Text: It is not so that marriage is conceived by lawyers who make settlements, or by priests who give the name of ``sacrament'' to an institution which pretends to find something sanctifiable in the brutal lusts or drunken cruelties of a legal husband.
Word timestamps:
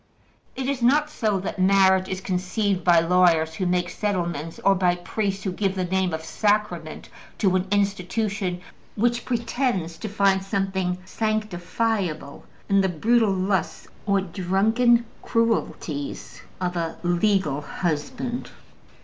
It 0.55 0.65
is 0.65 0.81
not 0.81 1.11
so 1.11 1.39
that 1.41 1.59
marriage 1.59 2.09
is 2.09 2.21
conceived 2.21 2.83
by 2.83 3.01
lawyers 3.01 3.53
who 3.53 3.67
make 3.67 3.91
settlements, 3.91 4.57
or 4.65 4.73
by 4.73 4.95
priests 4.95 5.43
who 5.43 5.51
give 5.51 5.75
the 5.75 5.85
name 5.85 6.11
of 6.11 6.23
``sacrament'' 6.23 7.05
to 7.37 7.55
an 7.55 7.67
institution 7.69 8.61
which 8.95 9.25
pretends 9.25 9.99
to 9.99 10.09
find 10.09 10.43
something 10.43 10.97
sanctifiable 11.05 12.41
in 12.67 12.81
the 12.81 12.89
brutal 12.89 13.29
lusts 13.31 13.87
or 14.07 14.21
drunken 14.21 15.05
cruelties 15.21 16.41
of 16.59 16.75
a 16.75 16.97
legal 17.03 17.61
husband. 17.61 18.49